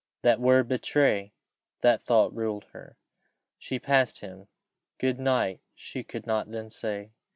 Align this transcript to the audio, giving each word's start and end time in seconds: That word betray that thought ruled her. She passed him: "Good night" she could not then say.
That 0.23 0.39
word 0.39 0.67
betray 0.67 1.31
that 1.81 2.01
thought 2.01 2.35
ruled 2.35 2.63
her. 2.71 2.97
She 3.59 3.77
passed 3.77 4.21
him: 4.21 4.47
"Good 4.97 5.19
night" 5.19 5.61
she 5.75 6.03
could 6.03 6.25
not 6.25 6.49
then 6.49 6.71
say. 6.71 7.11